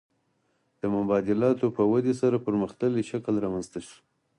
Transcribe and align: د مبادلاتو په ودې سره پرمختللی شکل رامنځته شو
د 0.81 0.83
مبادلاتو 0.95 1.65
په 1.77 1.83
ودې 1.91 2.13
سره 2.21 2.43
پرمختللی 2.45 3.03
شکل 3.11 3.33
رامنځته 3.43 3.79
شو 3.87 3.97